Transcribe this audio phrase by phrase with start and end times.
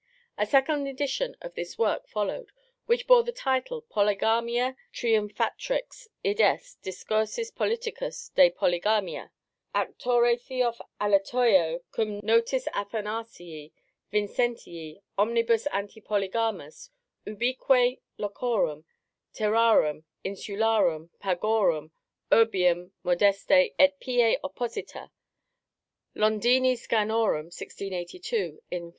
[0.35, 2.51] A second edition of this work followed,
[2.87, 9.29] which bore the title _Polygamia triumphatrix, id est, discursus politicus de Polygamia,
[9.75, 10.81] auctore Theoph.
[10.99, 13.71] Aletoeo, cum notis Athanasii
[14.11, 16.89] Vincentii, omnibus Anti polygamis,
[17.27, 18.85] ubique locorum,
[19.35, 21.91] terrarum, insularum, pagorum,
[22.31, 25.11] urbium modeste et pie opposita
[26.15, 28.89] (Londini Scanorum_, 1682, in 4).